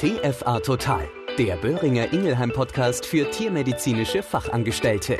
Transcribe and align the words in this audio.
TFA 0.00 0.60
Total, 0.60 1.06
der 1.36 1.56
Böhringer 1.56 2.10
Ingelheim 2.14 2.52
Podcast 2.54 3.04
für 3.04 3.30
tiermedizinische 3.30 4.22
Fachangestellte. 4.22 5.18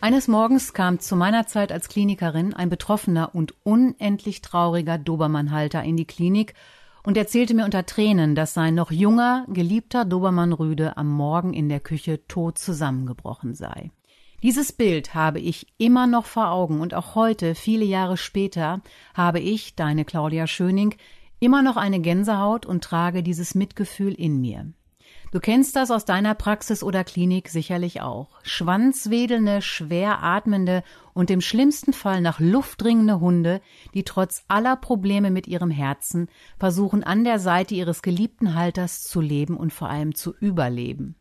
Eines 0.00 0.28
Morgens 0.28 0.72
kam 0.72 1.00
zu 1.00 1.16
meiner 1.16 1.48
Zeit 1.48 1.72
als 1.72 1.88
Klinikerin 1.88 2.54
ein 2.54 2.68
betroffener 2.68 3.34
und 3.34 3.56
unendlich 3.64 4.40
trauriger 4.40 4.98
Dobermannhalter 4.98 5.82
in 5.82 5.96
die 5.96 6.04
Klinik 6.04 6.54
und 7.02 7.16
erzählte 7.16 7.54
mir 7.54 7.64
unter 7.64 7.84
Tränen, 7.84 8.36
dass 8.36 8.54
sein 8.54 8.76
noch 8.76 8.92
junger, 8.92 9.44
geliebter 9.48 10.04
Dobermann 10.04 10.52
Rüde 10.52 10.96
am 10.96 11.08
Morgen 11.08 11.54
in 11.54 11.68
der 11.68 11.80
Küche 11.80 12.24
tot 12.28 12.56
zusammengebrochen 12.56 13.52
sei. 13.52 13.90
Dieses 14.44 14.70
Bild 14.70 15.14
habe 15.14 15.40
ich 15.40 15.66
immer 15.78 16.06
noch 16.06 16.26
vor 16.26 16.50
Augen 16.50 16.80
und 16.80 16.94
auch 16.94 17.16
heute, 17.16 17.56
viele 17.56 17.84
Jahre 17.84 18.16
später, 18.16 18.80
habe 19.14 19.40
ich, 19.40 19.74
deine 19.74 20.04
Claudia 20.04 20.46
Schöning, 20.46 20.94
immer 21.44 21.62
noch 21.62 21.76
eine 21.76 22.00
Gänsehaut 22.00 22.66
und 22.66 22.82
trage 22.82 23.22
dieses 23.22 23.54
Mitgefühl 23.54 24.14
in 24.14 24.40
mir. 24.40 24.72
Du 25.30 25.40
kennst 25.40 25.74
das 25.74 25.90
aus 25.90 26.04
deiner 26.04 26.34
Praxis 26.34 26.84
oder 26.84 27.02
Klinik 27.02 27.48
sicherlich 27.48 28.00
auch. 28.00 28.28
Schwanzwedelnde, 28.44 29.62
schwer 29.62 30.22
atmende 30.22 30.84
und 31.12 31.28
im 31.28 31.40
schlimmsten 31.40 31.92
Fall 31.92 32.20
nach 32.20 32.38
Luft 32.38 32.82
dringende 32.82 33.18
Hunde, 33.18 33.60
die 33.94 34.04
trotz 34.04 34.44
aller 34.46 34.76
Probleme 34.76 35.32
mit 35.32 35.48
ihrem 35.48 35.70
Herzen 35.70 36.28
versuchen, 36.56 37.02
an 37.02 37.24
der 37.24 37.40
Seite 37.40 37.74
ihres 37.74 38.00
geliebten 38.00 38.54
Halters 38.54 39.02
zu 39.02 39.20
leben 39.20 39.56
und 39.56 39.72
vor 39.72 39.90
allem 39.90 40.14
zu 40.14 40.34
überleben. 40.36 41.16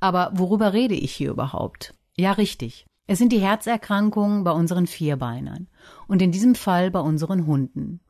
Aber 0.00 0.32
worüber 0.34 0.72
rede 0.72 0.94
ich 0.94 1.12
hier 1.12 1.30
überhaupt? 1.30 1.94
Ja, 2.16 2.32
richtig. 2.32 2.84
Es 3.06 3.18
sind 3.18 3.30
die 3.30 3.40
Herzerkrankungen 3.40 4.42
bei 4.42 4.50
unseren 4.50 4.88
Vierbeinern 4.88 5.68
und 6.08 6.20
in 6.20 6.32
diesem 6.32 6.56
Fall 6.56 6.90
bei 6.90 7.00
unseren 7.00 7.46
Hunden. 7.46 8.00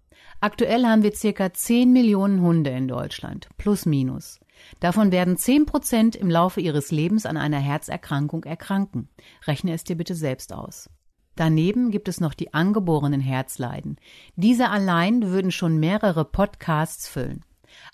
Aktuell 0.40 0.84
haben 0.84 1.02
wir 1.02 1.14
circa 1.14 1.52
10 1.52 1.92
Millionen 1.92 2.42
Hunde 2.42 2.70
in 2.70 2.88
Deutschland, 2.88 3.48
plus 3.56 3.86
minus. 3.86 4.38
Davon 4.80 5.10
werden 5.10 5.36
10 5.36 5.66
Prozent 5.66 6.16
im 6.16 6.30
Laufe 6.30 6.60
ihres 6.60 6.90
Lebens 6.90 7.26
an 7.26 7.36
einer 7.36 7.58
Herzerkrankung 7.58 8.44
erkranken. 8.44 9.08
Rechne 9.46 9.72
es 9.72 9.84
dir 9.84 9.96
bitte 9.96 10.14
selbst 10.14 10.52
aus. 10.52 10.90
Daneben 11.36 11.90
gibt 11.90 12.08
es 12.08 12.20
noch 12.20 12.34
die 12.34 12.54
angeborenen 12.54 13.20
Herzleiden. 13.20 13.96
Diese 14.36 14.70
allein 14.70 15.22
würden 15.30 15.52
schon 15.52 15.78
mehrere 15.78 16.24
Podcasts 16.24 17.08
füllen. 17.08 17.44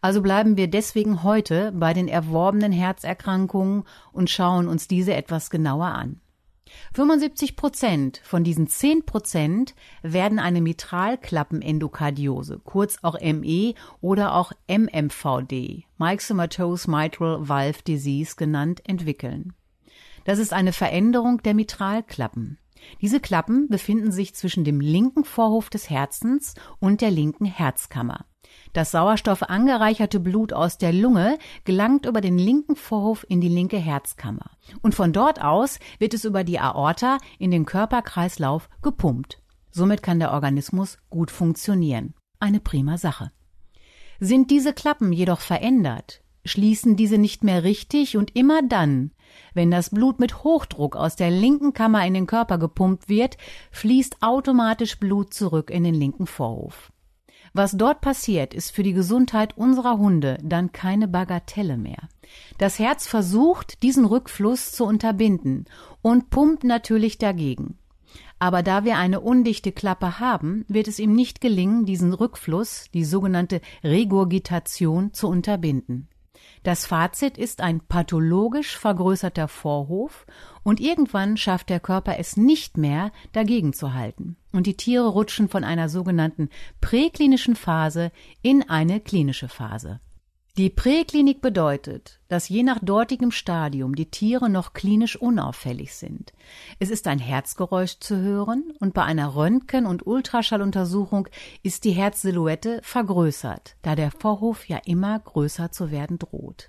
Also 0.01 0.23
bleiben 0.23 0.57
wir 0.57 0.69
deswegen 0.69 1.23
heute 1.23 1.73
bei 1.73 1.93
den 1.93 2.09
erworbenen 2.09 2.73
Herzerkrankungen 2.73 3.85
und 4.13 4.31
schauen 4.31 4.69
uns 4.69 4.89
diese 4.89 5.15
etwas 5.15 5.51
genauer 5.51 5.87
an. 5.87 6.22
75 6.95 7.57
Prozent 7.57 8.21
von 8.25 8.45
diesen 8.45 8.67
10 8.67 9.07
Prozent 9.07 9.75
werden 10.03 10.39
eine 10.39 10.61
Mitralklappenendokardiose, 10.61 12.61
kurz 12.65 12.99
auch 13.03 13.19
ME 13.21 13.75
oder 14.01 14.35
auch 14.35 14.53
MMVD, 14.69 15.85
Myxomatous 15.99 16.87
Mitral 16.87 17.49
Valve 17.49 17.83
Disease 17.83 18.37
genannt, 18.37 18.83
entwickeln. 18.87 19.55
Das 20.25 20.39
ist 20.39 20.53
eine 20.53 20.73
Veränderung 20.73 21.43
der 21.43 21.55
Mitralklappen. 21.55 22.59
Diese 23.01 23.21
Klappen 23.21 23.69
befinden 23.69 24.13
sich 24.13 24.35
zwischen 24.35 24.65
dem 24.65 24.81
linken 24.81 25.25
Vorhof 25.25 25.71
des 25.71 25.89
Herzens 25.89 26.55
und 26.79 27.01
der 27.01 27.11
linken 27.11 27.45
Herzkammer. 27.45 28.27
Das 28.73 28.91
Sauerstoff 28.91 29.43
angereicherte 29.43 30.19
Blut 30.19 30.53
aus 30.53 30.79
der 30.79 30.93
Lunge 30.93 31.39
gelangt 31.65 32.07
über 32.07 32.21
den 32.21 32.39
linken 32.39 32.75
Vorhof 32.75 33.27
in 33.29 33.41
die 33.41 33.49
linke 33.49 33.77
Herzkammer. 33.77 34.51
Und 34.81 34.95
von 34.95 35.13
dort 35.13 35.43
aus 35.43 35.79
wird 35.99 36.15
es 36.15 36.25
über 36.25 36.43
die 36.43 36.59
Aorta 36.59 37.19
in 37.39 37.51
den 37.51 37.67
Körperkreislauf 37.67 38.71
gepumpt. 38.81 39.43
Somit 39.71 40.03
kann 40.03 40.19
der 40.19 40.33
Organismus 40.33 40.99
gut 41.11 41.31
funktionieren. 41.31 42.15
Eine 42.39 42.61
prima 42.61 42.99
Sache. 42.99 43.31
Sind 44.21 44.51
diese 44.51 44.73
Klappen 44.73 45.13
jedoch 45.13 45.41
verändert, 45.41 46.23
schließen 46.45 46.97
diese 46.97 47.19
nicht 47.19 47.45
mehr 47.45 47.65
richtig 47.65 48.17
und 48.17 48.37
immer 48.37 48.63
dann, 48.63 49.13
wenn 49.55 49.71
das 49.71 49.91
Blut 49.91 50.21
mit 50.21 50.45
Hochdruck 50.45 50.97
aus 50.97 51.17
der 51.17 51.31
linken 51.31 51.73
Kammer 51.73 52.07
in 52.07 52.15
den 52.15 52.27
Körper 52.27 52.59
gepumpt 52.59 53.09
wird, 53.09 53.37
fließt 53.71 54.19
automatisch 54.21 54.99
Blut 54.99 55.35
zurück 55.35 55.71
in 55.71 55.85
den 55.85 55.95
linken 55.95 56.27
Vorhof. 56.27 56.92
Was 57.55 57.73
dort 57.73 58.01
passiert, 58.01 58.55
ist 58.55 58.71
für 58.71 58.83
die 58.83 58.95
Gesundheit 58.95 59.57
unserer 59.59 59.99
Hunde 59.99 60.39
dann 60.43 60.73
keine 60.73 61.07
Bagatelle 61.07 61.77
mehr. 61.77 62.09
Das 62.57 62.79
Herz 62.79 63.07
versucht, 63.07 63.83
diesen 63.83 64.07
Rückfluss 64.07 64.73
zu 64.73 64.85
unterbinden 64.85 65.67
und 66.01 66.31
pumpt 66.31 66.65
natürlich 66.65 67.19
dagegen. 67.19 67.77
Aber 68.39 68.63
da 68.63 68.85
wir 68.85 68.97
eine 68.97 69.21
undichte 69.21 69.71
Klappe 69.71 70.19
haben, 70.19 70.65
wird 70.67 70.89
es 70.89 70.99
ihm 70.99 71.15
nicht 71.15 71.41
gelingen, 71.41 71.85
diesen 71.85 72.13
Rückfluss, 72.13 72.87
die 72.93 73.05
sogenannte 73.05 73.61
Regurgitation, 73.85 75.13
zu 75.13 75.29
unterbinden. 75.29 76.09
Das 76.63 76.87
Fazit 76.87 77.39
ist 77.39 77.61
ein 77.61 77.81
pathologisch 77.81 78.79
vergrößerter 78.79 79.49
Vorhof 79.49 80.27
und 80.63 80.81
irgendwann 80.81 81.37
schafft 81.37 81.71
der 81.71 81.81
Körper 81.81 82.19
es 82.19 82.37
nicht 82.37 82.77
mehr, 82.77 83.11
dagegen 83.33 83.73
zu 83.73 83.95
halten. 83.95 84.37
Und 84.53 84.67
die 84.67 84.77
Tiere 84.77 85.09
rutschen 85.09 85.49
von 85.49 85.65
einer 85.65 85.89
sogenannten 85.89 86.51
präklinischen 86.81 87.57
Phase 87.57 88.13
in 88.43 88.69
eine 88.69 89.01
klinische 89.01 89.49
Phase. 89.49 90.01
Die 90.59 90.69
Präklinik 90.69 91.41
bedeutet, 91.41 92.21
dass 92.29 92.51
je 92.51 92.63
nach 92.63 92.79
dortigem 92.83 93.31
Stadium 93.31 93.95
die 93.95 94.11
Tiere 94.11 94.51
noch 94.51 94.75
klinisch 94.75 95.17
unauffällig 95.17 95.95
sind. 95.95 96.35
Es 96.79 96.91
ist 96.91 97.07
ein 97.07 97.19
Herzgeräusch 97.19 98.01
zu 98.01 98.19
hören 98.19 98.75
und 98.79 98.93
bei 98.93 99.03
einer 99.03 99.35
Röntgen- 99.35 99.87
und 99.87 100.07
Ultraschalluntersuchung 100.07 101.27
ist 101.63 101.85
die 101.85 101.93
Herzsilhouette 101.93 102.81
vergrößert, 102.83 103.77
da 103.81 103.97
der 103.97 104.11
Vorhof 104.11 104.69
ja 104.69 104.79
immer 104.85 105.19
größer 105.19 105.73
zu 105.73 105.91
werden 105.91 106.19
droht. 106.19 106.69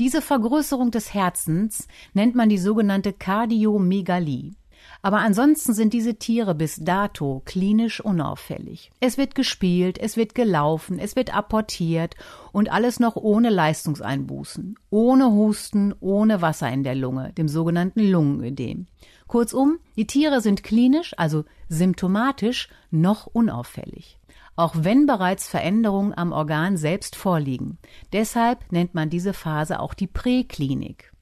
Diese 0.00 0.20
Vergrößerung 0.20 0.90
des 0.90 1.14
Herzens 1.14 1.86
nennt 2.12 2.34
man 2.34 2.48
die 2.48 2.58
sogenannte 2.58 3.12
Kardiomegalie. 3.12 4.56
Aber 5.02 5.18
ansonsten 5.18 5.74
sind 5.74 5.92
diese 5.92 6.16
Tiere 6.16 6.54
bis 6.54 6.76
dato 6.76 7.42
klinisch 7.44 8.00
unauffällig. 8.00 8.90
Es 9.00 9.18
wird 9.18 9.34
gespielt, 9.34 9.98
es 9.98 10.16
wird 10.16 10.34
gelaufen, 10.34 10.98
es 10.98 11.16
wird 11.16 11.34
apportiert 11.34 12.14
und 12.52 12.70
alles 12.70 13.00
noch 13.00 13.16
ohne 13.16 13.50
Leistungseinbußen, 13.50 14.76
ohne 14.90 15.30
Husten, 15.32 15.94
ohne 16.00 16.42
Wasser 16.42 16.70
in 16.70 16.82
der 16.82 16.94
Lunge, 16.94 17.32
dem 17.32 17.48
sogenannten 17.48 18.00
Lungenödem. 18.00 18.86
Kurzum, 19.26 19.78
die 19.96 20.06
Tiere 20.06 20.40
sind 20.40 20.62
klinisch, 20.62 21.14
also 21.16 21.44
symptomatisch, 21.68 22.68
noch 22.90 23.26
unauffällig 23.26 24.18
auch 24.56 24.74
wenn 24.78 25.06
bereits 25.06 25.46
Veränderungen 25.46 26.14
am 26.16 26.32
Organ 26.32 26.76
selbst 26.76 27.14
vorliegen. 27.14 27.78
Deshalb 28.12 28.72
nennt 28.72 28.94
man 28.94 29.10
diese 29.10 29.34
Phase 29.34 29.78
auch 29.80 29.94
die 29.94 30.06
Präklinik. 30.06 31.12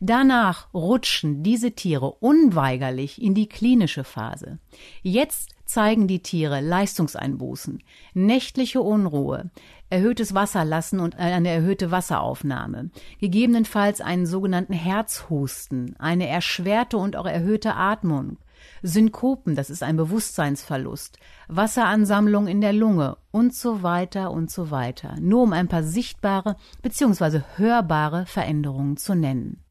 Danach 0.00 0.72
rutschen 0.74 1.42
diese 1.42 1.72
Tiere 1.72 2.10
unweigerlich 2.12 3.20
in 3.20 3.34
die 3.34 3.48
klinische 3.48 4.04
Phase. 4.04 4.58
Jetzt 5.02 5.50
zeigen 5.64 6.08
die 6.08 6.22
Tiere 6.22 6.60
Leistungseinbußen, 6.60 7.82
nächtliche 8.14 8.80
Unruhe, 8.80 9.50
erhöhtes 9.90 10.34
Wasserlassen 10.34 11.00
und 11.00 11.16
eine 11.16 11.50
erhöhte 11.50 11.90
Wasseraufnahme, 11.90 12.90
gegebenenfalls 13.20 14.00
einen 14.00 14.26
sogenannten 14.26 14.72
Herzhusten, 14.72 15.94
eine 15.98 16.26
erschwerte 16.26 16.96
und 16.96 17.16
auch 17.16 17.26
erhöhte 17.26 17.74
Atmung, 17.74 18.38
Synkopen, 18.82 19.54
das 19.54 19.70
ist 19.70 19.82
ein 19.82 19.96
Bewusstseinsverlust, 19.96 21.18
Wasseransammlung 21.48 22.46
in 22.46 22.60
der 22.60 22.72
Lunge 22.72 23.16
und 23.30 23.54
so 23.54 23.82
weiter 23.82 24.30
und 24.30 24.50
so 24.50 24.70
weiter, 24.70 25.16
nur 25.20 25.42
um 25.42 25.52
ein 25.52 25.68
paar 25.68 25.82
sichtbare 25.82 26.56
bzw. 26.82 27.42
hörbare 27.56 28.26
Veränderungen 28.26 28.96
zu 28.96 29.14
nennen. 29.14 29.62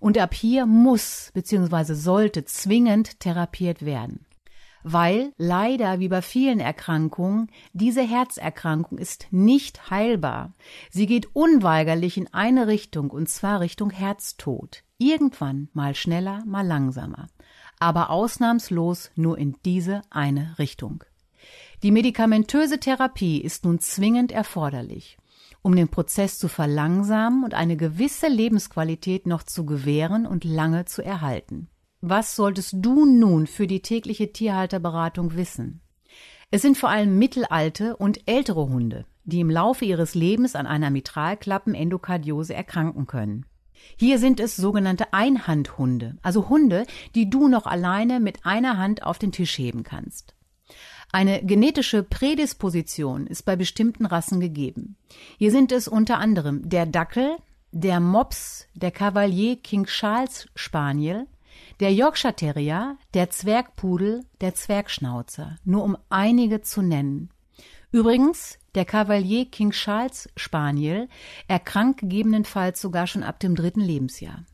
Und 0.00 0.18
ab 0.18 0.34
hier 0.34 0.66
muss 0.66 1.30
bzw. 1.34 1.94
sollte 1.94 2.44
zwingend 2.44 3.20
therapiert 3.20 3.84
werden. 3.84 4.26
Weil 4.84 5.32
leider 5.36 5.98
wie 5.98 6.08
bei 6.08 6.22
vielen 6.22 6.60
Erkrankungen 6.60 7.50
diese 7.72 8.02
Herzerkrankung 8.02 8.98
ist 8.98 9.26
nicht 9.30 9.90
heilbar. 9.90 10.54
Sie 10.90 11.06
geht 11.06 11.34
unweigerlich 11.34 12.16
in 12.16 12.32
eine 12.32 12.68
Richtung 12.68 13.10
und 13.10 13.28
zwar 13.28 13.60
Richtung 13.60 13.90
Herztod. 13.90 14.84
Irgendwann 14.96 15.68
mal 15.72 15.94
schneller, 15.94 16.42
mal 16.46 16.66
langsamer. 16.66 17.26
Aber 17.80 18.10
ausnahmslos 18.10 19.10
nur 19.14 19.36
in 19.38 19.56
diese 19.64 20.02
eine 20.10 20.58
Richtung. 20.58 21.04
Die 21.82 21.90
medikamentöse 21.90 22.80
Therapie 22.80 23.40
ist 23.40 23.64
nun 23.64 23.78
zwingend 23.78 24.32
erforderlich 24.32 25.18
um 25.62 25.74
den 25.76 25.88
Prozess 25.88 26.38
zu 26.38 26.48
verlangsamen 26.48 27.44
und 27.44 27.54
eine 27.54 27.76
gewisse 27.76 28.28
Lebensqualität 28.28 29.26
noch 29.26 29.42
zu 29.42 29.66
gewähren 29.66 30.26
und 30.26 30.44
lange 30.44 30.84
zu 30.84 31.02
erhalten. 31.02 31.68
Was 32.00 32.36
solltest 32.36 32.76
du 32.78 33.04
nun 33.04 33.46
für 33.46 33.66
die 33.66 33.82
tägliche 33.82 34.32
Tierhalterberatung 34.32 35.34
wissen? 35.36 35.80
Es 36.50 36.62
sind 36.62 36.78
vor 36.78 36.88
allem 36.88 37.18
mittelalte 37.18 37.96
und 37.96 38.20
ältere 38.26 38.68
Hunde, 38.68 39.04
die 39.24 39.40
im 39.40 39.50
Laufe 39.50 39.84
ihres 39.84 40.14
Lebens 40.14 40.54
an 40.54 40.66
einer 40.66 40.90
Mitralklappenendokardiose 40.90 42.54
erkranken 42.54 43.06
können. 43.06 43.44
Hier 43.96 44.18
sind 44.18 44.40
es 44.40 44.56
sogenannte 44.56 45.12
Einhandhunde, 45.12 46.16
also 46.22 46.48
Hunde, 46.48 46.84
die 47.14 47.28
du 47.28 47.48
noch 47.48 47.66
alleine 47.66 48.20
mit 48.20 48.46
einer 48.46 48.78
Hand 48.78 49.02
auf 49.02 49.18
den 49.18 49.32
Tisch 49.32 49.58
heben 49.58 49.82
kannst. 49.82 50.34
Eine 51.10 51.42
genetische 51.42 52.02
Prädisposition 52.02 53.26
ist 53.26 53.44
bei 53.44 53.56
bestimmten 53.56 54.04
Rassen 54.04 54.40
gegeben. 54.40 54.96
Hier 55.38 55.50
sind 55.50 55.72
es 55.72 55.88
unter 55.88 56.18
anderem 56.18 56.68
der 56.68 56.84
Dackel, 56.84 57.36
der 57.72 58.00
Mops, 58.00 58.66
der 58.74 58.90
Cavalier 58.90 59.56
King 59.56 59.86
Charles 59.86 60.48
Spaniel, 60.54 61.26
der 61.80 61.92
Yorkshire 61.92 62.34
Terrier, 62.34 62.96
der 63.14 63.30
Zwergpudel, 63.30 64.24
der 64.40 64.54
Zwergschnauzer, 64.54 65.56
nur 65.64 65.82
um 65.84 65.96
einige 66.10 66.60
zu 66.60 66.82
nennen. 66.82 67.30
Übrigens, 67.90 68.58
der 68.74 68.84
Cavalier 68.84 69.46
King 69.46 69.70
Charles 69.70 70.28
Spaniel 70.36 71.08
erkrankt 71.46 72.00
gegebenenfalls 72.00 72.80
sogar 72.80 73.06
schon 73.06 73.22
ab 73.22 73.40
dem 73.40 73.54
dritten 73.54 73.80
Lebensjahr. 73.80 74.44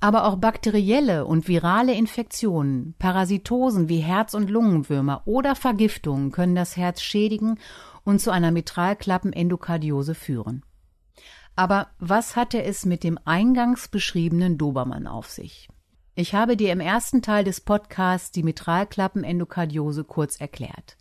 Aber 0.00 0.24
auch 0.24 0.36
bakterielle 0.36 1.26
und 1.26 1.46
virale 1.46 1.92
Infektionen, 1.92 2.94
Parasitosen 2.98 3.90
wie 3.90 3.98
Herz- 3.98 4.34
und 4.34 4.48
Lungenwürmer 4.48 5.22
oder 5.26 5.54
Vergiftungen 5.54 6.32
können 6.32 6.54
das 6.54 6.78
Herz 6.78 7.02
schädigen 7.02 7.58
und 8.02 8.20
zu 8.20 8.30
einer 8.30 8.50
Mitralklappenendokardiose 8.50 10.14
führen. 10.14 10.64
Aber 11.54 11.88
was 11.98 12.34
hatte 12.34 12.62
es 12.62 12.86
mit 12.86 13.04
dem 13.04 13.18
eingangs 13.26 13.88
beschriebenen 13.88 14.56
Dobermann 14.56 15.06
auf 15.06 15.28
sich? 15.28 15.68
Ich 16.14 16.34
habe 16.34 16.56
dir 16.56 16.72
im 16.72 16.80
ersten 16.80 17.20
Teil 17.20 17.44
des 17.44 17.60
Podcasts 17.60 18.30
die 18.30 18.42
Mitralklappenendokardiose 18.42 20.04
kurz 20.04 20.40
erklärt. 20.40 20.96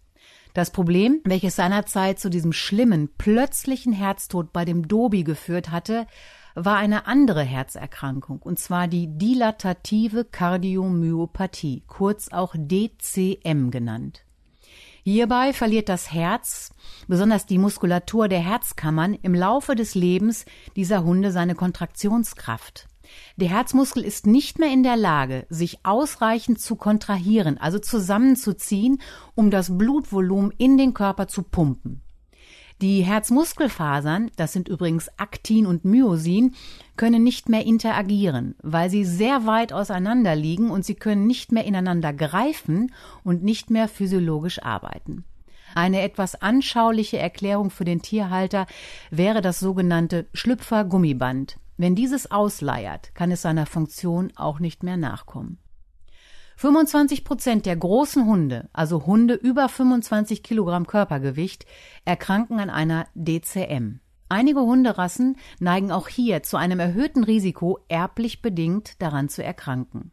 Das 0.53 0.71
Problem, 0.71 1.21
welches 1.23 1.55
seinerzeit 1.55 2.19
zu 2.19 2.29
diesem 2.29 2.51
schlimmen, 2.51 3.09
plötzlichen 3.17 3.93
Herztod 3.93 4.51
bei 4.51 4.65
dem 4.65 4.87
Dobi 4.87 5.23
geführt 5.23 5.71
hatte, 5.71 6.07
war 6.65 6.77
eine 6.77 7.07
andere 7.07 7.43
Herzerkrankung, 7.43 8.41
und 8.41 8.59
zwar 8.59 8.87
die 8.87 9.07
dilatative 9.07 10.25
Kardiomyopathie, 10.25 11.83
kurz 11.87 12.29
auch 12.29 12.55
DCM 12.57 13.69
genannt. 13.71 14.25
Hierbei 15.03 15.53
verliert 15.53 15.89
das 15.89 16.11
Herz, 16.11 16.71
besonders 17.07 17.45
die 17.45 17.57
Muskulatur 17.57 18.27
der 18.27 18.39
Herzkammern, 18.39 19.15
im 19.15 19.33
Laufe 19.33 19.75
des 19.75 19.95
Lebens 19.95 20.45
dieser 20.75 21.03
Hunde 21.03 21.31
seine 21.31 21.55
Kontraktionskraft. 21.55 22.87
Der 23.37 23.49
Herzmuskel 23.49 24.03
ist 24.03 24.27
nicht 24.27 24.59
mehr 24.59 24.71
in 24.71 24.83
der 24.83 24.97
Lage, 24.97 25.47
sich 25.49 25.79
ausreichend 25.83 26.59
zu 26.59 26.75
kontrahieren, 26.75 27.57
also 27.57 27.79
zusammenzuziehen, 27.79 29.01
um 29.35 29.49
das 29.49 29.77
Blutvolumen 29.77 30.51
in 30.57 30.77
den 30.77 30.93
Körper 30.93 31.27
zu 31.27 31.43
pumpen. 31.43 32.01
Die 32.81 33.01
Herzmuskelfasern, 33.01 34.31
das 34.37 34.53
sind 34.53 34.69
übrigens 34.69 35.09
Aktin 35.17 35.65
und 35.65 35.83
Myosin, 35.83 36.55
können 36.95 37.23
nicht 37.25 37.49
mehr 37.49 37.65
interagieren, 37.65 38.55
weil 38.63 38.89
sie 38.89 39.03
sehr 39.03 39.45
weit 39.45 39.73
auseinander 39.73 40.33
liegen 40.33 40.69
und 40.71 40.85
sie 40.85 40.95
können 40.95 41.27
nicht 41.27 41.51
mehr 41.51 41.65
ineinander 41.65 42.13
greifen 42.13 42.93
und 43.25 43.43
nicht 43.43 43.69
mehr 43.69 43.89
physiologisch 43.89 44.63
arbeiten. 44.63 45.25
Eine 45.75 46.01
etwas 46.01 46.41
anschauliche 46.41 47.17
Erklärung 47.17 47.69
für 47.69 47.83
den 47.83 48.01
Tierhalter 48.01 48.65
wäre 49.11 49.41
das 49.41 49.59
sogenannte 49.59 50.27
Schlüpfer-Gummiband. 50.33 51.57
Wenn 51.75 51.95
dieses 51.95 52.31
ausleiert, 52.31 53.13
kann 53.13 53.29
es 53.31 53.41
seiner 53.41 53.65
Funktion 53.65 54.31
auch 54.37 54.59
nicht 54.59 54.83
mehr 54.83 54.97
nachkommen. 54.97 55.57
25 56.59 57.23
Prozent 57.23 57.65
der 57.65 57.77
großen 57.77 58.25
Hunde, 58.25 58.67
also 58.73 59.05
Hunde 59.05 59.35
über 59.35 59.69
25 59.69 60.43
Kilogramm 60.43 60.87
Körpergewicht, 60.87 61.65
erkranken 62.03 62.59
an 62.59 62.69
einer 62.69 63.07
DCM. 63.15 64.01
Einige 64.27 64.59
Hunderassen 64.59 65.37
neigen 65.61 65.89
auch 65.89 66.09
hier 66.09 66.43
zu 66.43 66.57
einem 66.57 66.81
erhöhten 66.81 67.23
Risiko, 67.23 67.79
erblich 67.87 68.41
bedingt 68.41 69.01
daran 69.01 69.29
zu 69.29 69.41
erkranken. 69.41 70.11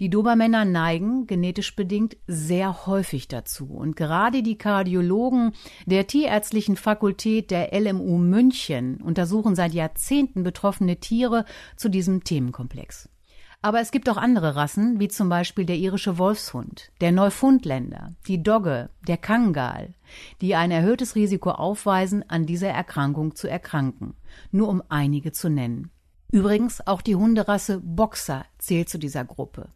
Die 0.00 0.08
Dobermänner 0.08 0.64
neigen, 0.64 1.26
genetisch 1.26 1.76
bedingt, 1.76 2.16
sehr 2.26 2.86
häufig 2.86 3.28
dazu. 3.28 3.66
Und 3.66 3.94
gerade 3.94 4.42
die 4.42 4.56
Kardiologen 4.56 5.52
der 5.84 6.06
Tierärztlichen 6.06 6.76
Fakultät 6.76 7.50
der 7.50 7.78
LMU 7.78 8.16
München 8.16 9.02
untersuchen 9.02 9.54
seit 9.54 9.74
Jahrzehnten 9.74 10.44
betroffene 10.44 10.96
Tiere 10.96 11.44
zu 11.76 11.90
diesem 11.90 12.24
Themenkomplex. 12.24 13.10
Aber 13.60 13.80
es 13.80 13.90
gibt 13.90 14.08
auch 14.08 14.16
andere 14.16 14.54
Rassen, 14.54 15.00
wie 15.00 15.08
zum 15.08 15.28
Beispiel 15.28 15.64
der 15.64 15.76
irische 15.76 16.16
Wolfshund, 16.16 16.92
der 17.00 17.10
Neufundländer, 17.10 18.14
die 18.28 18.42
Dogge, 18.42 18.88
der 19.06 19.16
Kangal, 19.16 19.94
die 20.40 20.54
ein 20.54 20.70
erhöhtes 20.70 21.16
Risiko 21.16 21.50
aufweisen, 21.50 22.24
an 22.28 22.46
dieser 22.46 22.68
Erkrankung 22.68 23.34
zu 23.34 23.48
erkranken, 23.48 24.14
nur 24.52 24.68
um 24.68 24.82
einige 24.88 25.32
zu 25.32 25.50
nennen. 25.50 25.90
Übrigens 26.30 26.86
auch 26.86 27.02
die 27.02 27.16
Hunderasse 27.16 27.80
Boxer 27.80 28.44
zählt 28.58 28.88
zu 28.88 28.98
dieser 28.98 29.24
Gruppe. 29.24 29.70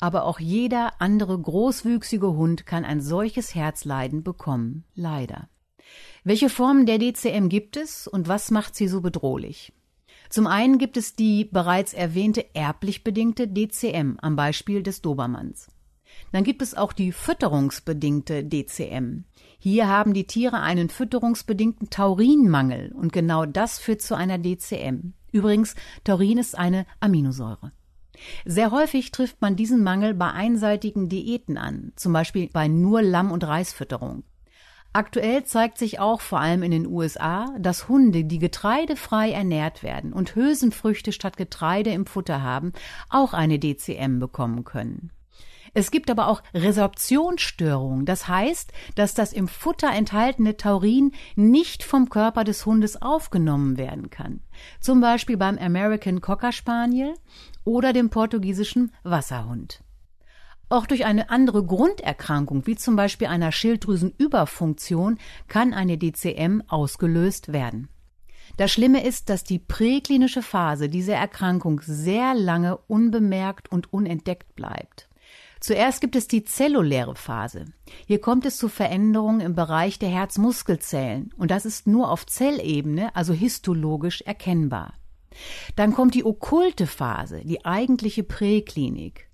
Aber 0.00 0.24
auch 0.24 0.38
jeder 0.38 1.00
andere 1.00 1.38
großwüchsige 1.38 2.32
Hund 2.32 2.66
kann 2.66 2.84
ein 2.84 3.00
solches 3.00 3.54
Herzleiden 3.54 4.22
bekommen, 4.22 4.84
leider. 4.94 5.48
Welche 6.24 6.50
Formen 6.50 6.84
der 6.84 6.98
DCM 6.98 7.48
gibt 7.48 7.76
es 7.76 8.06
und 8.06 8.28
was 8.28 8.50
macht 8.50 8.74
sie 8.74 8.88
so 8.88 9.00
bedrohlich? 9.00 9.72
Zum 10.34 10.48
einen 10.48 10.78
gibt 10.78 10.96
es 10.96 11.14
die 11.14 11.44
bereits 11.44 11.94
erwähnte 11.94 12.44
erblich 12.56 13.04
bedingte 13.04 13.46
DCM 13.46 14.16
am 14.20 14.34
Beispiel 14.34 14.82
des 14.82 15.00
Dobermanns. 15.00 15.68
Dann 16.32 16.42
gibt 16.42 16.60
es 16.60 16.74
auch 16.74 16.92
die 16.92 17.12
fütterungsbedingte 17.12 18.42
DCM. 18.42 19.26
Hier 19.60 19.86
haben 19.86 20.12
die 20.12 20.26
Tiere 20.26 20.60
einen 20.60 20.88
fütterungsbedingten 20.88 21.88
Taurinmangel 21.88 22.90
und 22.90 23.12
genau 23.12 23.46
das 23.46 23.78
führt 23.78 24.02
zu 24.02 24.16
einer 24.16 24.38
DCM. 24.38 25.12
Übrigens, 25.30 25.76
Taurin 26.02 26.38
ist 26.38 26.58
eine 26.58 26.84
Aminosäure. 26.98 27.70
Sehr 28.44 28.72
häufig 28.72 29.12
trifft 29.12 29.40
man 29.40 29.54
diesen 29.54 29.84
Mangel 29.84 30.14
bei 30.14 30.32
einseitigen 30.32 31.08
Diäten 31.08 31.56
an, 31.56 31.92
zum 31.94 32.12
Beispiel 32.12 32.50
bei 32.52 32.66
nur 32.66 33.02
Lamm- 33.02 33.30
und 33.30 33.44
Reisfütterung. 33.44 34.24
Aktuell 34.96 35.42
zeigt 35.42 35.76
sich 35.76 35.98
auch 35.98 36.20
vor 36.20 36.38
allem 36.38 36.62
in 36.62 36.70
den 36.70 36.86
USA, 36.86 37.52
dass 37.58 37.88
Hunde, 37.88 38.22
die 38.24 38.38
getreidefrei 38.38 39.32
ernährt 39.32 39.82
werden 39.82 40.12
und 40.12 40.36
Hülsenfrüchte 40.36 41.10
statt 41.10 41.36
Getreide 41.36 41.90
im 41.90 42.06
Futter 42.06 42.42
haben, 42.42 42.72
auch 43.10 43.32
eine 43.32 43.58
DCM 43.58 44.20
bekommen 44.20 44.62
können. 44.62 45.10
Es 45.76 45.90
gibt 45.90 46.12
aber 46.12 46.28
auch 46.28 46.44
Resorptionsstörungen. 46.54 48.06
Das 48.06 48.28
heißt, 48.28 48.72
dass 48.94 49.14
das 49.14 49.32
im 49.32 49.48
Futter 49.48 49.90
enthaltene 49.90 50.56
Taurin 50.56 51.10
nicht 51.34 51.82
vom 51.82 52.08
Körper 52.08 52.44
des 52.44 52.64
Hundes 52.64 53.02
aufgenommen 53.02 53.76
werden 53.76 54.10
kann. 54.10 54.42
Zum 54.78 55.00
Beispiel 55.00 55.36
beim 55.36 55.58
American 55.58 56.20
Cocker 56.20 56.52
Spaniel 56.52 57.14
oder 57.64 57.92
dem 57.92 58.10
portugiesischen 58.10 58.92
Wasserhund. 59.02 59.83
Auch 60.68 60.86
durch 60.86 61.04
eine 61.04 61.30
andere 61.30 61.64
Grunderkrankung, 61.64 62.66
wie 62.66 62.76
zum 62.76 62.96
Beispiel 62.96 63.26
einer 63.26 63.52
Schilddrüsenüberfunktion, 63.52 65.18
kann 65.46 65.74
eine 65.74 65.98
DCM 65.98 66.62
ausgelöst 66.68 67.52
werden. 67.52 67.88
Das 68.56 68.72
Schlimme 68.72 69.04
ist, 69.04 69.30
dass 69.30 69.44
die 69.44 69.58
präklinische 69.58 70.42
Phase 70.42 70.88
dieser 70.88 71.16
Erkrankung 71.16 71.80
sehr 71.84 72.34
lange 72.34 72.76
unbemerkt 72.76 73.70
und 73.70 73.92
unentdeckt 73.92 74.54
bleibt. 74.54 75.08
Zuerst 75.60 76.02
gibt 76.02 76.14
es 76.14 76.28
die 76.28 76.44
zelluläre 76.44 77.16
Phase. 77.16 77.64
Hier 78.06 78.20
kommt 78.20 78.44
es 78.44 78.58
zu 78.58 78.68
Veränderungen 78.68 79.40
im 79.40 79.54
Bereich 79.54 79.98
der 79.98 80.10
Herzmuskelzellen 80.10 81.32
und 81.36 81.50
das 81.50 81.64
ist 81.64 81.86
nur 81.86 82.10
auf 82.10 82.26
Zellebene, 82.26 83.16
also 83.16 83.32
histologisch 83.32 84.20
erkennbar. 84.22 84.92
Dann 85.74 85.94
kommt 85.94 86.14
die 86.14 86.24
okkulte 86.24 86.86
Phase, 86.86 87.40
die 87.44 87.64
eigentliche 87.64 88.22
Präklinik. 88.22 89.30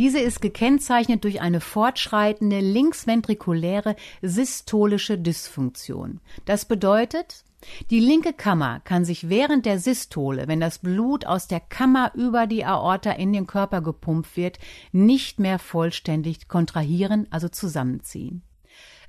Diese 0.00 0.18
ist 0.18 0.40
gekennzeichnet 0.40 1.24
durch 1.24 1.42
eine 1.42 1.60
fortschreitende 1.60 2.60
linksventrikuläre 2.60 3.96
systolische 4.22 5.18
Dysfunktion. 5.18 6.22
Das 6.46 6.64
bedeutet, 6.64 7.44
die 7.90 8.00
linke 8.00 8.32
Kammer 8.32 8.80
kann 8.80 9.04
sich 9.04 9.28
während 9.28 9.66
der 9.66 9.78
Systole, 9.78 10.48
wenn 10.48 10.58
das 10.58 10.78
Blut 10.78 11.26
aus 11.26 11.48
der 11.48 11.60
Kammer 11.60 12.12
über 12.14 12.46
die 12.46 12.64
Aorta 12.64 13.10
in 13.10 13.34
den 13.34 13.46
Körper 13.46 13.82
gepumpt 13.82 14.38
wird, 14.38 14.58
nicht 14.90 15.38
mehr 15.38 15.58
vollständig 15.58 16.48
kontrahieren, 16.48 17.26
also 17.28 17.50
zusammenziehen. 17.50 18.40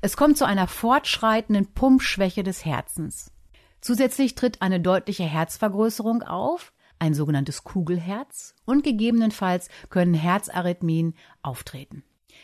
Es 0.01 0.17
kommt 0.17 0.37
zu 0.37 0.43
einer 0.43 0.67
fortschreitenden 0.67 1.67
Pumpschwäche 1.67 2.43
des 2.43 2.65
Herzens. 2.65 3.31
Zusätzlich 3.79 4.35
tritt 4.35 4.61
eine 4.61 4.81
deutliche 4.81 5.23
Herzvergrößerung 5.23 6.23
auf, 6.23 6.73
ein 7.01 7.13
sogenanntes 7.15 7.63
Kugelherz 7.63 8.53
und 8.63 8.83
gegebenenfalls 8.83 9.69
können 9.89 10.13
Herzarrhythmien 10.13 11.15
auftreten. 11.41 12.03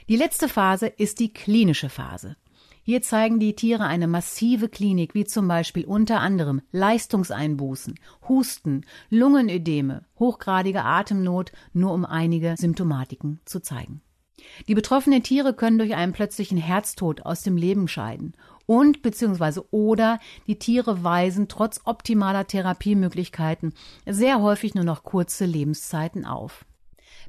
Die 0.10 0.16
letzte 0.16 0.50
Phase 0.50 0.88
ist 0.88 1.20
die 1.20 1.32
klinische 1.32 1.90
Phase. 1.90 2.36
Hier 2.82 3.02
zeigen 3.02 3.40
die 3.40 3.54
Tiere 3.54 3.86
eine 3.86 4.08
massive 4.08 4.70
Klinik, 4.70 5.14
wie 5.14 5.26
zum 5.26 5.48
Beispiel 5.48 5.86
unter 5.86 6.22
anderem 6.22 6.62
Leistungseinbußen, 6.72 7.96
Husten, 8.28 8.86
Lungenödeme, 9.10 10.06
hochgradige 10.18 10.84
Atemnot, 10.84 11.52
nur 11.74 11.94
um 11.94 12.06
einige 12.06 12.56
Symptomatiken 12.58 13.42
zu 13.46 13.60
zeigen. 13.60 14.02
Die 14.68 14.76
betroffenen 14.76 15.22
Tiere 15.22 15.54
können 15.54 15.78
durch 15.78 15.96
einen 15.96 16.14
plötzlichen 16.14 16.58
Herztod 16.58 17.24
aus 17.24 17.42
dem 17.42 17.58
Leben 17.58 17.88
scheiden 17.88 18.34
und 18.68 19.02
beziehungsweise 19.02 19.66
oder 19.74 20.20
die 20.46 20.60
Tiere 20.60 21.04
weisen 21.04 21.48
trotz 21.48 21.82
optimaler 21.86 22.46
Therapiemöglichkeiten 22.46 23.74
sehr 24.06 24.40
häufig 24.42 24.76
nur 24.76 24.84
noch 24.84 25.02
kurze 25.02 25.46
Lebenszeiten 25.46 26.26
auf. 26.26 26.66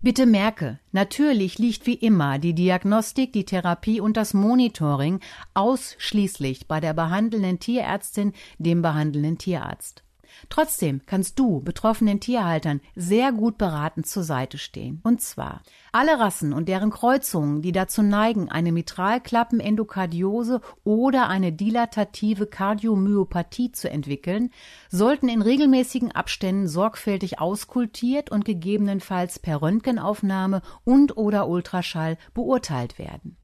Bitte 0.00 0.26
merke, 0.26 0.78
natürlich 0.92 1.58
liegt 1.58 1.86
wie 1.86 1.94
immer 1.94 2.38
die 2.38 2.54
Diagnostik, 2.54 3.32
die 3.32 3.44
Therapie 3.44 4.00
und 4.00 4.16
das 4.16 4.34
Monitoring 4.34 5.20
ausschließlich 5.54 6.68
bei 6.68 6.78
der 6.80 6.92
behandelnden 6.92 7.58
Tierärztin, 7.58 8.32
dem 8.58 8.82
behandelnden 8.82 9.38
Tierarzt. 9.38 10.04
Trotzdem 10.48 11.02
kannst 11.06 11.38
du 11.38 11.60
betroffenen 11.60 12.20
Tierhaltern 12.20 12.80
sehr 12.94 13.32
gut 13.32 13.58
beratend 13.58 14.06
zur 14.06 14.22
Seite 14.22 14.58
stehen. 14.58 15.00
Und 15.02 15.20
zwar 15.20 15.62
alle 15.92 16.18
Rassen 16.18 16.52
und 16.52 16.68
deren 16.68 16.90
Kreuzungen, 16.90 17.62
die 17.62 17.72
dazu 17.72 18.02
neigen, 18.02 18.48
eine 18.48 18.72
Mitralklappenendokardiose 18.72 20.60
oder 20.84 21.28
eine 21.28 21.52
dilatative 21.52 22.46
Kardiomyopathie 22.46 23.72
zu 23.72 23.90
entwickeln, 23.90 24.50
sollten 24.88 25.28
in 25.28 25.42
regelmäßigen 25.42 26.12
Abständen 26.12 26.68
sorgfältig 26.68 27.40
auskultiert 27.40 28.30
und 28.30 28.44
gegebenenfalls 28.44 29.38
per 29.38 29.62
Röntgenaufnahme 29.62 30.62
und 30.84 31.16
oder 31.16 31.48
Ultraschall 31.48 32.18
beurteilt 32.34 32.98
werden. 32.98 33.36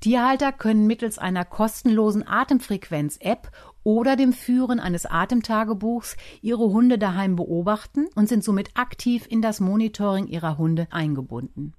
Tierhalter 0.00 0.52
können 0.52 0.86
mittels 0.88 1.18
einer 1.18 1.44
kostenlosen 1.44 2.26
Atemfrequenz-App 2.26 3.52
oder 3.84 4.16
dem 4.16 4.32
Führen 4.32 4.80
eines 4.80 5.06
Atemtagebuchs 5.06 6.16
ihre 6.40 6.70
Hunde 6.70 6.98
daheim 6.98 7.36
beobachten 7.36 8.08
und 8.14 8.28
sind 8.28 8.42
somit 8.44 8.70
aktiv 8.74 9.26
in 9.28 9.42
das 9.42 9.60
Monitoring 9.60 10.26
ihrer 10.26 10.58
Hunde 10.58 10.88
eingebunden. 10.90 11.74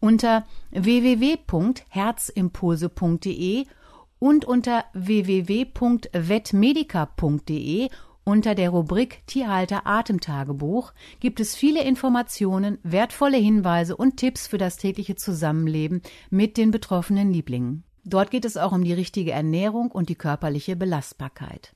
Unter 0.00 0.46
www.herzimpulse.de 0.70 3.66
und 4.18 4.44
unter 4.44 4.84
www.vetmedica.de 4.92 7.88
unter 8.22 8.54
der 8.54 8.70
Rubrik 8.70 9.26
Tierhalter 9.26 9.86
Atemtagebuch 9.86 10.92
gibt 11.20 11.40
es 11.40 11.56
viele 11.56 11.82
Informationen, 11.82 12.78
wertvolle 12.82 13.38
Hinweise 13.38 13.96
und 13.96 14.18
Tipps 14.18 14.46
für 14.46 14.58
das 14.58 14.76
tägliche 14.76 15.16
Zusammenleben 15.16 16.02
mit 16.28 16.56
den 16.56 16.70
betroffenen 16.70 17.32
Lieblingen. 17.32 17.84
Dort 18.10 18.32
geht 18.32 18.44
es 18.44 18.56
auch 18.56 18.72
um 18.72 18.82
die 18.82 18.92
richtige 18.92 19.30
Ernährung 19.30 19.92
und 19.92 20.08
die 20.08 20.16
körperliche 20.16 20.74
Belastbarkeit. 20.74 21.74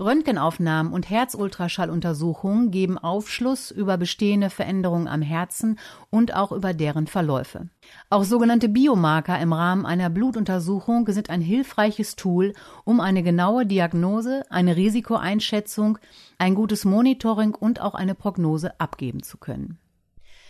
Röntgenaufnahmen 0.00 0.92
und 0.92 1.08
Herzultraschalluntersuchungen 1.08 2.70
geben 2.70 2.98
Aufschluss 2.98 3.70
über 3.70 3.96
bestehende 3.96 4.50
Veränderungen 4.50 5.06
am 5.06 5.22
Herzen 5.22 5.78
und 6.10 6.34
auch 6.34 6.50
über 6.50 6.74
deren 6.74 7.06
Verläufe. 7.06 7.68
Auch 8.10 8.24
sogenannte 8.24 8.68
Biomarker 8.68 9.38
im 9.38 9.52
Rahmen 9.52 9.86
einer 9.86 10.10
Blutuntersuchung 10.10 11.06
sind 11.08 11.30
ein 11.30 11.40
hilfreiches 11.40 12.16
Tool, 12.16 12.54
um 12.84 13.00
eine 13.00 13.22
genaue 13.22 13.64
Diagnose, 13.64 14.42
eine 14.50 14.76
Risikoeinschätzung, 14.76 15.98
ein 16.38 16.54
gutes 16.56 16.84
Monitoring 16.84 17.54
und 17.54 17.80
auch 17.80 17.94
eine 17.94 18.16
Prognose 18.16 18.80
abgeben 18.80 19.22
zu 19.22 19.38
können. 19.38 19.78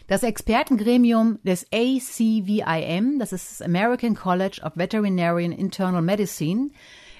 Das 0.09 0.23
Expertengremium 0.23 1.38
des 1.42 1.66
ACVIM, 1.73 3.18
das 3.18 3.32
ist 3.32 3.50
das 3.50 3.62
American 3.62 4.14
College 4.14 4.61
of 4.64 4.73
Veterinarian 4.75 5.52
Internal 5.52 6.02
Medicine, 6.02 6.71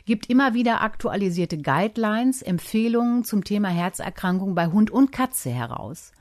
gibt 0.05 0.29
immer 0.29 0.53
wieder 0.53 0.81
aktualisierte 0.81 1.59
Guidelines, 1.59 2.43
Empfehlungen 2.43 3.25
zum 3.25 3.45
Thema 3.45 3.69
Herzerkrankung 3.69 4.55
bei 4.57 4.67
Hund 4.67 4.91
und 4.91 5.12
Katze 5.12 5.51
heraus. 5.51 6.12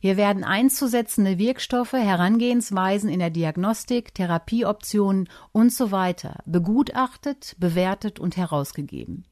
Hier 0.00 0.16
werden 0.16 0.42
einzusetzende 0.42 1.38
Wirkstoffe, 1.38 1.92
Herangehensweisen 1.92 3.08
in 3.08 3.20
der 3.20 3.30
Diagnostik, 3.30 4.12
Therapieoptionen 4.14 5.28
und 5.52 5.72
so 5.72 5.92
weiter 5.92 6.42
begutachtet, 6.46 7.54
bewertet 7.58 8.18
und 8.18 8.36
herausgegeben. 8.36 9.24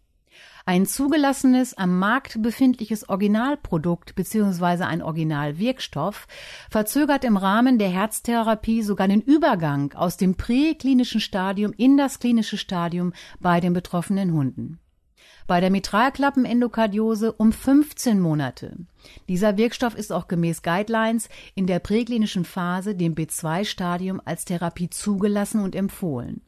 Ein 0.68 0.84
zugelassenes, 0.84 1.74
am 1.74 1.96
Markt 1.96 2.42
befindliches 2.42 3.08
Originalprodukt 3.08 4.16
bzw. 4.16 4.82
ein 4.82 5.00
Originalwirkstoff 5.00 6.26
verzögert 6.68 7.22
im 7.22 7.36
Rahmen 7.36 7.78
der 7.78 7.88
Herztherapie 7.88 8.82
sogar 8.82 9.06
den 9.06 9.20
Übergang 9.20 9.92
aus 9.92 10.16
dem 10.16 10.34
präklinischen 10.34 11.20
Stadium 11.20 11.72
in 11.76 11.96
das 11.96 12.18
klinische 12.18 12.58
Stadium 12.58 13.12
bei 13.38 13.60
den 13.60 13.74
betroffenen 13.74 14.32
Hunden 14.32 14.80
bei 15.46 15.60
der 15.60 15.70
Mitralklappenendokardiose 15.70 17.32
um 17.32 17.52
15 17.52 18.18
Monate. 18.18 18.78
Dieser 19.28 19.56
Wirkstoff 19.56 19.94
ist 19.94 20.12
auch 20.12 20.26
gemäß 20.26 20.62
Guidelines 20.62 21.28
in 21.54 21.68
der 21.68 21.78
präklinischen 21.78 22.44
Phase, 22.44 22.96
dem 22.96 23.14
B2-Stadium, 23.14 24.20
als 24.24 24.44
Therapie 24.44 24.90
zugelassen 24.90 25.60
und 25.60 25.76
empfohlen 25.76 26.40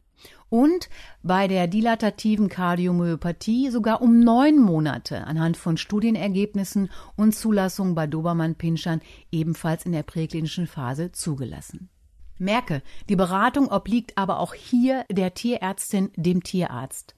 und 0.49 0.89
bei 1.23 1.47
der 1.47 1.67
dilatativen 1.67 2.49
Kardiomyopathie 2.49 3.69
sogar 3.69 4.01
um 4.01 4.19
neun 4.19 4.59
Monate 4.59 5.25
anhand 5.25 5.57
von 5.57 5.77
Studienergebnissen 5.77 6.89
und 7.15 7.35
Zulassungen 7.35 7.95
bei 7.95 8.07
Dobermann-Pinschern 8.07 9.01
ebenfalls 9.31 9.85
in 9.85 9.91
der 9.91 10.03
präklinischen 10.03 10.67
Phase 10.67 11.11
zugelassen. 11.11 11.89
Merke, 12.39 12.81
die 13.09 13.15
Beratung 13.15 13.69
obliegt 13.69 14.17
aber 14.17 14.39
auch 14.39 14.53
hier 14.53 15.05
der 15.11 15.33
Tierärztin, 15.33 16.11
dem 16.15 16.41
Tierarzt. 16.41 17.15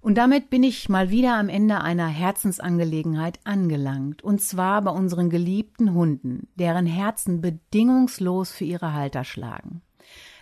Und 0.00 0.16
damit 0.16 0.48
bin 0.48 0.62
ich 0.62 0.88
mal 0.88 1.10
wieder 1.10 1.36
am 1.36 1.48
Ende 1.48 1.80
einer 1.80 2.06
Herzensangelegenheit 2.06 3.40
angelangt, 3.42 4.22
und 4.22 4.40
zwar 4.40 4.80
bei 4.82 4.92
unseren 4.92 5.28
geliebten 5.28 5.92
Hunden, 5.92 6.46
deren 6.54 6.86
Herzen 6.86 7.40
bedingungslos 7.40 8.52
für 8.52 8.64
ihre 8.64 8.92
Halter 8.92 9.24
schlagen. 9.24 9.82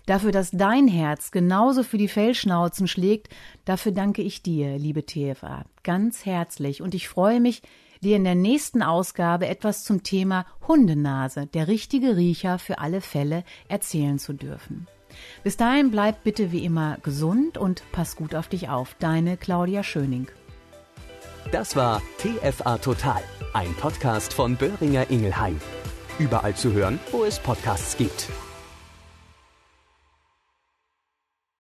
Dafür, 0.07 0.31
dass 0.31 0.53
dein 0.53 0.87
Herz 0.87 1.33
genauso 1.33 1.83
für 1.83 1.99
die 1.99 2.09
Fellschnauzen 2.09 2.87
schlägt, 2.87 3.29
dafür 3.65 3.91
danke 3.91 4.23
ich 4.23 4.41
dir, 4.41 4.79
liebe 4.79 5.05
TFA, 5.05 5.65
ganz 5.83 6.25
herzlich 6.25 6.81
und 6.81 6.95
ich 6.95 7.09
freue 7.09 7.41
mich, 7.41 7.63
dir 8.03 8.17
in 8.17 8.25
der 8.25 8.37
nächsten 8.37 8.83
Ausgabe 8.83 9.49
etwas 9.49 9.83
zum 9.83 10.05
Thema 10.05 10.47
Hundenase, 10.69 11.47
der 11.47 11.67
richtige 11.67 12.17
Riecher 12.17 12.61
für 12.61 12.79
alle 12.79 13.01
Fälle, 13.01 13.43
erzählen 13.69 14.21
zu 14.21 14.33
dürfen. 14.33 14.87
Bis 15.43 15.57
dahin 15.57 15.91
bleib 15.91 16.23
bitte 16.23 16.53
wie 16.53 16.65
immer 16.65 16.99
gesund 17.03 17.59
und 17.59 17.83
pass 17.91 18.17
gut 18.17 18.35
auf 18.35 18.49
dich 18.49 18.69
auf. 18.69 18.95
Deine 18.99 19.37
Claudia 19.37 19.83
Schöning. 19.83 20.29
Das 21.51 21.75
war 21.75 22.03
TFA 22.19 22.79
Total, 22.79 23.23
ein 23.55 23.73
Podcast 23.75 24.35
von 24.35 24.57
Böhringer 24.57 25.11
Ingelheim. 25.11 25.61
Überall 26.19 26.55
zu 26.55 26.73
hören, 26.73 26.99
wo 27.13 27.25
es 27.25 27.39
Podcasts 27.39 27.97
gibt. 27.97 28.29